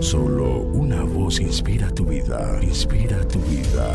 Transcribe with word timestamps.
Solo 0.00 0.60
una 0.60 1.02
voz 1.04 1.40
inspira 1.40 1.88
tu 1.90 2.04
vida, 2.04 2.58
inspira 2.62 3.26
tu 3.26 3.38
vida. 3.40 3.94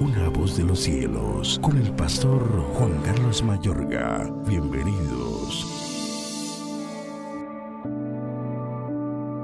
Una 0.00 0.28
voz 0.30 0.56
de 0.56 0.64
los 0.64 0.80
cielos, 0.80 1.60
con 1.62 1.76
el 1.76 1.92
pastor 1.92 2.42
Juan 2.74 2.92
Carlos 3.04 3.42
Mayorga. 3.42 4.32
Bienvenidos. 4.46 5.66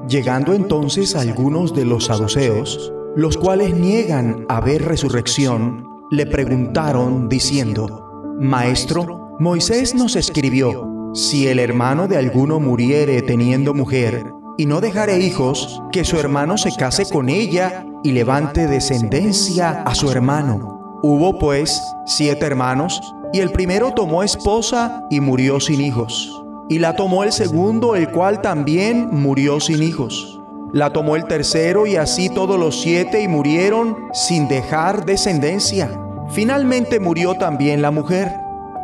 Llegando 0.09 0.55
entonces 0.55 1.15
algunos 1.15 1.75
de 1.75 1.85
los 1.85 2.07
saduceos, 2.07 2.93
los 3.15 3.37
cuales 3.37 3.75
niegan 3.75 4.47
haber 4.49 4.87
resurrección, 4.87 5.87
le 6.11 6.25
preguntaron 6.25 7.29
diciendo, 7.29 8.37
Maestro, 8.41 9.37
Moisés 9.39 9.95
nos 9.95 10.17
escribió, 10.17 11.13
si 11.15 11.47
el 11.47 11.59
hermano 11.59 12.09
de 12.09 12.17
alguno 12.17 12.59
muriere 12.59 13.21
teniendo 13.23 13.75
mujer, 13.75 14.25
y 14.59 14.67
no 14.67 14.81
dejare 14.81 15.19
hijos, 15.21 15.81
que 15.93 16.05
su 16.05 16.19
hermano 16.19 16.59
se 16.59 16.75
case 16.75 17.09
con 17.09 17.29
ella 17.29 17.87
y 18.03 18.11
levante 18.11 18.67
descendencia 18.67 19.83
a 19.85 19.95
su 19.95 20.11
hermano. 20.11 20.99
Hubo 21.01 21.39
pues 21.39 21.81
siete 22.07 22.45
hermanos, 22.45 23.01
y 23.33 23.39
el 23.39 23.51
primero 23.51 23.93
tomó 23.93 24.25
esposa 24.25 25.05
y 25.11 25.21
murió 25.21 25.61
sin 25.61 25.81
hijos. 25.81 26.43
Y 26.69 26.81
la 26.81 26.97
tomó 26.97 27.23
el 27.23 27.31
segundo, 27.33 27.95
el 27.95 28.11
cual 28.11 28.43
también 28.43 29.09
murió 29.13 29.61
sin 29.61 29.81
hijos. 29.81 30.41
La 30.73 30.93
tomó 30.93 31.15
el 31.15 31.27
tercero 31.27 31.87
y 31.87 31.95
así 31.95 32.29
todos 32.29 32.59
los 32.59 32.81
siete 32.81 33.23
y 33.23 33.29
murieron 33.29 33.97
sin 34.13 34.49
dejar 34.49 35.07
descendencia. 35.07 35.89
Finalmente 36.31 36.99
murió 36.99 37.35
también 37.35 37.81
la 37.81 37.93
mujer. 37.93 38.33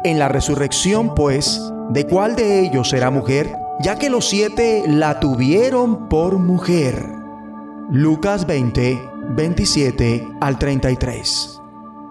En 0.05 0.21
la 0.21 0.29
resurrección, 0.29 1.17
pues, 1.17 1.61
¿de 1.91 2.07
cuál 2.07 2.37
de 2.37 2.61
ellos 2.61 2.91
será 2.91 3.11
mujer? 3.11 3.64
Ya 3.81 3.97
que 3.97 4.11
los 4.11 4.29
siete 4.29 4.85
la 4.87 5.21
tuvieron 5.21 6.09
por 6.09 6.39
mujer. 6.39 7.15
Lucas 7.91 8.47
20, 8.47 9.11
27 9.31 10.29
al 10.41 10.59
33. 10.59 11.61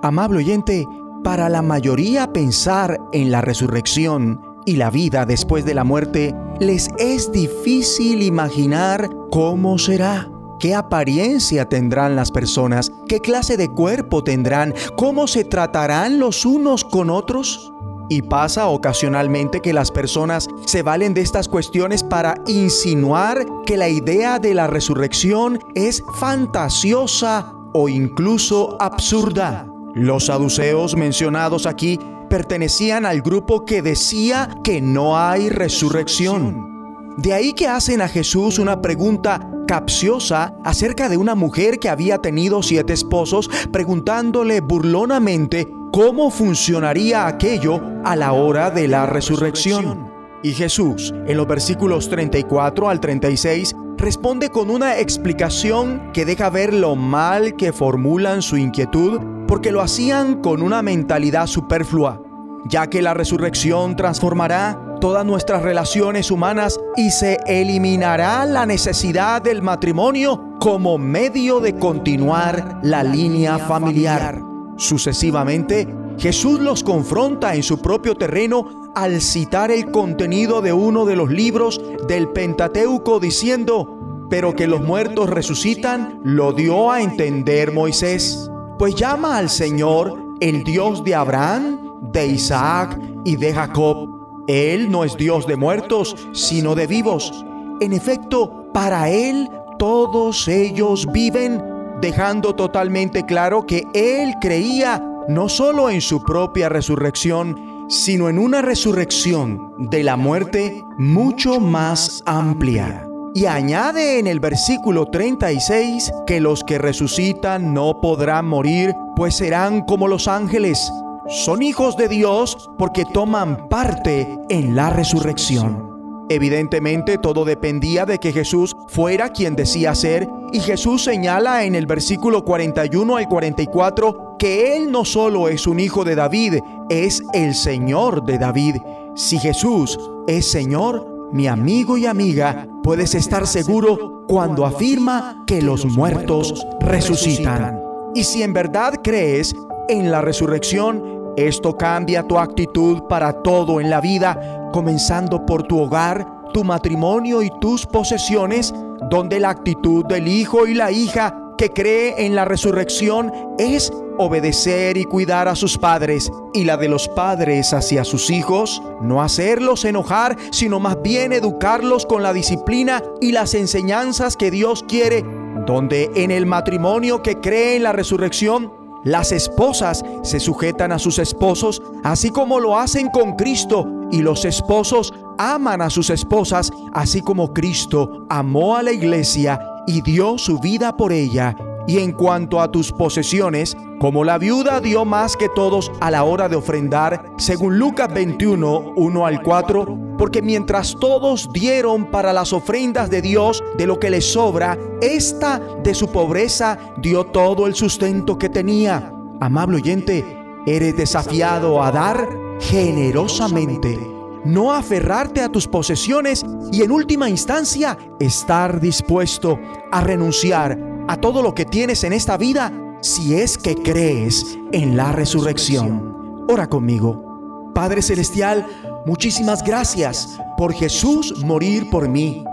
Amable 0.02 0.40
oyente, 0.40 0.88
para 1.24 1.48
la 1.50 1.62
mayoría 1.62 2.34
pensar 2.34 3.00
en 3.14 3.32
la 3.32 3.42
resurrección 3.42 4.42
y 4.66 4.76
la 4.76 4.90
vida 4.90 5.26
después 5.26 5.66
de 5.66 5.74
la 5.74 5.84
muerte 5.84 6.36
les 6.60 6.90
es 6.98 7.32
difícil 7.32 8.22
imaginar 8.22 9.10
cómo 9.32 9.78
será. 9.78 10.30
¿Qué 10.60 10.76
apariencia 10.76 11.68
tendrán 11.68 12.16
las 12.16 12.32
personas? 12.32 12.92
¿Qué 13.08 13.20
clase 13.20 13.58
de 13.58 13.70
cuerpo 13.70 14.24
tendrán? 14.24 14.74
¿Cómo 14.96 15.28
se 15.28 15.44
tratarán 15.44 16.20
los 16.20 16.46
unos 16.46 16.84
con 16.86 17.10
otros? 17.10 17.74
Y 18.14 18.22
pasa 18.22 18.68
ocasionalmente 18.68 19.60
que 19.60 19.74
las 19.74 19.90
personas 19.90 20.48
se 20.68 20.84
valen 20.84 21.16
de 21.16 21.22
estas 21.22 21.48
cuestiones 21.48 22.04
para 22.04 22.36
insinuar 22.46 23.44
que 23.66 23.76
la 23.76 23.90
idea 23.90 24.38
de 24.38 24.54
la 24.54 24.68
resurrección 24.68 25.58
es 25.74 26.04
fantasiosa 26.20 27.56
o 27.74 27.90
incluso 27.90 28.78
absurda. 28.80 29.66
Los 29.96 30.28
saduceos 30.28 30.96
mencionados 30.96 31.66
aquí 31.66 32.00
pertenecían 32.30 33.08
al 33.08 33.24
grupo 33.24 33.66
que 33.66 33.82
decía 33.82 34.48
que 34.64 34.80
no 34.80 35.18
hay 35.18 35.50
resurrección. 35.50 37.16
De 37.18 37.34
ahí 37.34 37.54
que 37.54 37.68
hacen 37.68 38.00
a 38.00 38.08
Jesús 38.08 38.60
una 38.60 38.80
pregunta 38.80 39.50
capciosa 39.68 40.54
acerca 40.64 41.10
de 41.10 41.18
una 41.18 41.34
mujer 41.34 41.80
que 41.80 41.90
había 41.90 42.20
tenido 42.20 42.62
siete 42.62 42.94
esposos, 42.94 43.50
preguntándole 43.72 44.62
burlonamente 44.62 45.68
cómo 45.94 46.32
funcionaría 46.32 47.28
aquello 47.28 47.80
a 48.04 48.16
la 48.16 48.34
hora 48.34 48.72
de 48.72 48.88
la 48.88 49.06
resurrección. 49.06 50.12
Y 50.42 50.54
Jesús, 50.54 51.14
en 51.28 51.38
los 51.38 51.48
versículos 51.48 52.10
34 52.10 52.90
al 52.90 53.00
36, 53.00 53.76
responde 53.96 54.50
con 54.50 54.72
una 54.72 54.98
explicación 54.98 56.12
que 56.12 56.26
deja 56.26 56.50
ver 56.50 56.74
lo 56.74 56.96
mal 56.96 57.56
que 57.58 57.72
formulan 57.72 58.42
su 58.42 58.58
inquietud 58.58 59.22
porque 59.48 59.72
lo 59.72 59.82
hacían 59.82 60.42
con 60.42 60.64
una 60.64 60.82
mentalidad 60.82 61.46
superflua, 61.46 62.20
ya 62.66 62.88
que 62.88 63.04
la 63.04 63.14
resurrección 63.14 63.96
transformará 63.96 64.98
todas 65.00 65.24
nuestras 65.24 65.62
relaciones 65.62 66.32
humanas 66.32 66.80
y 66.98 67.12
se 67.12 67.38
eliminará 67.46 68.48
la 68.48 68.66
necesidad 68.66 69.44
del 69.44 69.62
matrimonio 69.62 70.56
como 70.60 70.98
medio 70.98 71.60
de 71.60 71.78
continuar 71.78 72.80
la 72.82 73.04
línea 73.04 73.60
familiar. 73.60 74.53
Sucesivamente, 74.78 75.88
Jesús 76.18 76.60
los 76.60 76.84
confronta 76.84 77.56
en 77.56 77.64
su 77.64 77.80
propio 77.80 78.16
terreno 78.16 78.92
al 78.96 79.22
citar 79.22 79.72
el 79.72 79.92
contenido 79.92 80.62
de 80.62 80.74
uno 80.74 81.06
de 81.06 81.16
los 81.16 81.30
libros 81.30 81.82
del 82.08 82.30
Pentateuco 82.30 83.20
diciendo, 83.20 84.28
pero 84.30 84.56
que 84.56 84.68
los 84.68 84.82
muertos 84.82 85.30
resucitan, 85.30 86.20
lo 86.24 86.54
dio 86.54 86.92
a 86.92 87.02
entender 87.02 87.72
Moisés, 87.72 88.50
pues 88.78 88.96
llama 88.96 89.38
al 89.38 89.50
Señor 89.50 90.20
el 90.40 90.64
Dios 90.64 91.04
de 91.04 91.16
Abraham, 91.16 91.80
de 92.12 92.28
Isaac 92.28 93.00
y 93.26 93.36
de 93.36 93.54
Jacob. 93.54 94.44
Él 94.48 94.92
no 94.92 95.04
es 95.04 95.16
Dios 95.18 95.48
de 95.48 95.56
muertos, 95.56 96.16
sino 96.34 96.76
de 96.76 96.88
vivos. 96.88 97.46
En 97.80 97.94
efecto, 97.94 98.70
para 98.74 99.10
Él 99.10 99.50
todos 99.80 100.48
ellos 100.48 101.08
viven 101.12 101.73
dejando 102.04 102.54
totalmente 102.54 103.26
claro 103.26 103.66
que 103.66 103.88
él 103.94 104.34
creía 104.42 105.02
no 105.30 105.48
solo 105.48 105.90
en 105.90 106.02
su 106.02 106.22
propia 106.22 106.68
resurrección, 106.68 107.88
sino 107.88 108.28
en 108.28 108.40
una 108.40 108.62
resurrección 108.62 109.72
de 109.90 110.04
la 110.04 110.18
muerte 110.18 110.84
mucho 110.98 111.62
más 111.62 112.22
amplia. 112.26 113.08
Y 113.34 113.46
añade 113.46 114.20
en 114.20 114.28
el 114.28 114.42
versículo 114.42 115.06
36 115.06 116.12
que 116.28 116.42
los 116.42 116.66
que 116.66 116.78
resucitan 116.78 117.74
no 117.74 118.02
podrán 118.02 118.48
morir, 118.48 118.94
pues 119.16 119.38
serán 119.38 119.86
como 119.86 120.10
los 120.10 120.28
ángeles. 120.28 120.92
Son 121.30 121.64
hijos 121.64 121.96
de 121.96 122.10
Dios 122.10 122.70
porque 122.78 123.06
toman 123.06 123.70
parte 123.70 124.28
en 124.50 124.76
la 124.76 124.90
resurrección. 124.90 126.26
Evidentemente 126.30 127.18
todo 127.18 127.46
dependía 127.46 128.06
de 128.06 128.20
que 128.20 128.34
Jesús 128.34 128.76
fuera 128.90 129.30
quien 129.30 129.56
decía 129.56 129.96
ser 129.96 130.28
y 130.54 130.60
Jesús 130.60 131.04
señala 131.04 131.64
en 131.64 131.74
el 131.74 131.88
versículo 131.88 132.46
41 132.46 133.18
al 133.18 133.28
44 133.28 134.36
que 134.38 134.78
Él 134.78 134.92
no 134.92 135.04
solo 135.04 135.48
es 135.48 135.66
un 135.66 135.80
hijo 135.80 136.04
de 136.04 136.14
David, 136.14 136.60
es 136.90 137.24
el 137.34 137.56
Señor 137.56 138.24
de 138.24 138.38
David. 138.38 138.76
Si 139.16 139.40
Jesús 139.40 140.00
es 140.28 140.50
Señor, 140.50 141.30
mi 141.32 141.48
amigo 141.48 141.98
y 141.98 142.06
amiga, 142.06 142.68
puedes 142.84 143.16
estar 143.16 143.48
seguro 143.48 144.26
cuando 144.28 144.66
afirma 144.66 145.44
que 145.48 145.62
los 145.62 145.86
muertos 145.86 146.66
resucitan. 146.80 147.82
Y 148.14 148.24
si 148.24 148.44
en 148.44 148.54
verdad 148.54 148.94
crees 149.04 149.56
en 149.90 150.12
la 150.12 150.22
resurrección, 150.22 151.34
esto 151.36 151.76
cambia 151.76 152.28
tu 152.28 152.38
actitud 152.38 153.04
para 153.10 153.42
todo 153.42 153.82
en 153.82 153.90
la 153.90 154.02
vida 154.02 154.70
comenzando 154.72 155.46
por 155.46 155.64
tu 155.64 155.80
hogar, 155.80 156.28
tu 156.54 156.64
matrimonio 156.64 157.42
y 157.42 157.52
tus 157.60 157.86
posesiones, 157.86 158.74
donde 159.10 159.40
la 159.40 159.50
actitud 159.50 160.06
del 160.06 160.28
hijo 160.28 160.68
y 160.68 160.74
la 160.74 160.92
hija 160.92 161.40
que 161.58 161.70
cree 161.70 162.26
en 162.26 162.36
la 162.36 162.46
resurrección 162.46 163.32
es 163.58 163.92
obedecer 164.18 164.98
y 164.98 165.06
cuidar 165.06 165.48
a 165.48 165.56
sus 165.56 165.78
padres, 165.78 166.32
y 166.54 166.66
la 166.66 166.78
de 166.78 166.88
los 166.88 167.08
padres 167.08 167.74
hacia 167.74 168.04
sus 168.04 168.30
hijos, 168.30 168.82
no 169.02 169.22
hacerlos 169.22 169.86
enojar, 169.86 170.38
sino 170.52 170.80
más 170.80 171.02
bien 171.02 171.34
educarlos 171.34 172.06
con 172.06 172.22
la 172.22 172.34
disciplina 172.34 173.02
y 173.22 173.32
las 173.32 173.54
enseñanzas 173.54 174.38
que 174.38 174.52
Dios 174.52 174.84
quiere, 174.88 175.26
donde 175.66 176.12
en 176.16 176.32
el 176.32 176.46
matrimonio 176.46 177.24
que 177.24 177.40
cree 177.40 177.76
en 177.76 177.84
la 177.84 177.92
resurrección, 177.92 178.72
las 179.04 179.34
esposas 179.34 180.04
se 180.22 180.40
sujetan 180.40 180.94
a 180.94 181.00
sus 181.00 181.20
esposos, 181.20 181.82
así 182.04 182.30
como 182.30 182.60
lo 182.60 182.78
hacen 182.78 183.10
con 183.10 183.36
Cristo, 183.36 183.86
y 184.12 184.22
los 184.22 184.46
esposos 184.46 185.14
aman 185.52 185.82
a 185.82 185.90
sus 185.90 186.10
esposas, 186.10 186.72
así 186.94 187.22
como 187.22 187.54
Cristo 187.54 188.26
amó 188.30 188.76
a 188.76 188.84
la 188.84 188.92
iglesia 188.92 189.60
y 189.88 190.02
dio 190.02 190.38
su 190.38 190.60
vida 190.60 190.96
por 190.96 191.12
ella. 191.12 191.56
Y 191.86 192.00
en 192.00 192.14
cuanto 192.14 192.62
a 192.62 192.72
tus 192.72 192.92
posesiones, 192.94 193.76
como 194.00 194.24
la 194.24 194.38
viuda 194.38 194.80
dio 194.80 195.04
más 195.04 195.36
que 195.36 195.50
todos 195.50 195.92
a 196.00 196.10
la 196.12 196.24
hora 196.24 196.48
de 196.48 196.56
ofrendar, 196.56 197.26
según 197.38 197.78
Lucas 197.78 198.14
21, 198.14 198.94
1 198.96 199.26
al 199.26 199.42
4, 199.42 199.98
porque 200.18 200.42
mientras 200.42 200.96
todos 200.96 201.50
dieron 201.52 202.06
para 202.06 202.32
las 202.32 202.54
ofrendas 202.54 203.10
de 203.10 203.22
Dios 203.22 203.62
de 203.78 203.88
lo 203.88 204.00
que 204.00 204.10
les 204.10 204.32
sobra, 204.32 204.78
esta 205.02 205.60
de 205.84 205.94
su 205.94 206.08
pobreza 206.08 206.78
dio 206.98 207.26
todo 207.26 207.68
el 207.68 207.76
sustento 207.76 208.38
que 208.38 208.50
tenía. 208.50 209.12
Amable 209.42 209.78
oyente, 209.78 210.26
eres 210.66 210.96
desafiado 210.96 211.84
a 211.84 211.92
dar 211.92 212.30
generosamente, 212.60 214.13
no 214.46 214.74
aferrarte 214.74 215.42
a 215.42 215.50
tus 215.50 215.68
posesiones 215.68 216.46
y 216.72 216.84
en 216.84 216.92
última 216.92 217.30
instancia 217.30 217.98
estar 218.20 218.80
dispuesto 218.80 219.60
a 219.92 220.02
renunciar 220.02 220.78
a 221.08 221.18
todo 221.18 221.42
lo 221.42 221.54
que 221.54 221.66
tienes 221.66 222.04
en 222.04 222.14
esta 222.14 222.38
vida 222.38 222.72
si 223.02 223.36
es 223.36 223.58
que 223.58 223.76
crees 223.76 224.58
en 224.72 224.96
la 224.96 225.12
resurrección. 225.12 226.46
Ora 226.48 226.68
conmigo. 226.68 227.72
Padre 227.76 228.02
Celestial, 228.02 228.66
muchísimas 229.06 229.64
gracias 229.64 230.38
por 230.58 230.74
Jesús 230.74 231.44
morir 231.44 231.90
por 231.90 232.08
mí. 232.08 232.44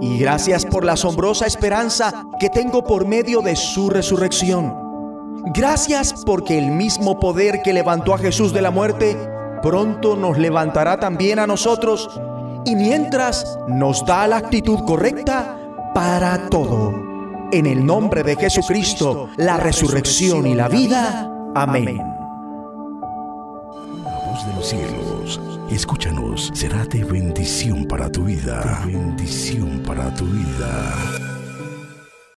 Y 0.00 0.18
gracias 0.18 0.64
por 0.64 0.84
la 0.84 0.92
asombrosa 0.92 1.46
esperanza 1.46 2.26
que 2.38 2.48
tengo 2.48 2.82
por 2.84 3.06
medio 3.06 3.42
de 3.42 3.54
su 3.56 3.90
resurrección. 3.90 4.74
Gracias 5.54 6.14
porque 6.24 6.58
el 6.58 6.70
mismo 6.70 7.20
poder 7.20 7.62
que 7.62 7.72
levantó 7.72 8.14
a 8.14 8.18
Jesús 8.18 8.52
de 8.52 8.62
la 8.62 8.70
muerte 8.70 9.16
pronto 9.62 10.16
nos 10.16 10.38
levantará 10.38 10.98
también 10.98 11.38
a 11.38 11.46
nosotros 11.46 12.20
y 12.64 12.76
mientras 12.76 13.58
nos 13.68 14.04
da 14.04 14.26
la 14.26 14.38
actitud 14.38 14.80
correcta 14.84 15.56
para 15.94 16.48
todo. 16.48 16.94
En 17.52 17.66
el 17.66 17.84
nombre 17.84 18.22
de 18.22 18.36
Jesucristo, 18.36 19.28
la 19.36 19.56
resurrección 19.56 20.46
y 20.46 20.54
la 20.54 20.68
vida. 20.68 21.28
Amén. 21.54 21.98
La 24.04 24.18
voz 24.30 24.46
de 24.46 24.54
los 24.54 24.68
cielos, 24.68 25.40
escúchanos, 25.70 26.50
será 26.54 26.84
de 26.84 27.02
bendición 27.02 27.86
para 27.86 28.08
tu 28.10 28.24
vida. 28.24 28.82
bendición 28.86 29.82
para 29.84 30.14
tu 30.14 30.26
vida. 30.26 31.39